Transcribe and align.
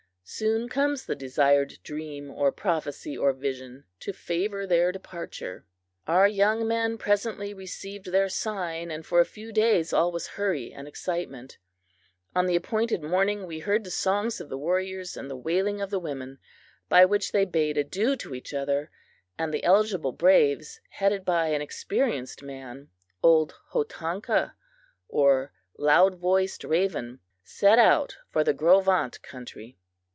Soon 0.23 0.69
comes 0.69 1.05
the 1.07 1.15
desired 1.15 1.77
dream 1.83 2.31
or 2.31 2.53
prophecy 2.53 3.17
or 3.17 3.33
vision 3.33 3.83
to 3.99 4.13
favor 4.13 4.65
their 4.65 4.89
departure. 4.89 5.65
Our 6.07 6.25
young 6.25 6.65
men 6.65 6.97
presently 6.97 7.53
received 7.53 8.05
their 8.13 8.29
sign, 8.29 8.91
and 8.91 9.05
for 9.05 9.19
a 9.19 9.25
few 9.25 9.51
days 9.51 9.91
all 9.91 10.09
was 10.09 10.27
hurry 10.37 10.71
and 10.71 10.87
excitement. 10.87 11.57
On 12.33 12.45
the 12.45 12.55
appointed 12.55 13.03
morning 13.03 13.45
we 13.45 13.59
heard 13.59 13.83
the 13.83 13.91
songs 13.91 14.39
of 14.39 14.47
the 14.47 14.57
warriors 14.57 15.17
and 15.17 15.29
the 15.29 15.35
wailing 15.35 15.81
of 15.81 15.89
the 15.89 15.99
women, 15.99 16.39
by 16.87 17.03
which 17.03 17.33
they 17.33 17.43
bade 17.43 17.77
adieu 17.77 18.15
to 18.15 18.33
each 18.33 18.53
other, 18.53 18.89
and 19.37 19.53
the 19.53 19.65
eligible 19.65 20.13
braves, 20.13 20.79
headed 20.91 21.25
by 21.25 21.47
an 21.47 21.61
experienced 21.61 22.41
man 22.41 22.87
old 23.21 23.55
Hotanka 23.73 24.53
or 25.09 25.51
Loud 25.77 26.15
Voiced 26.19 26.63
Raven 26.63 27.19
set 27.43 27.77
out 27.77 28.15
for 28.29 28.45
the 28.45 28.53
Gros 28.53 28.85
Ventre 28.85 29.19
country. 29.21 29.77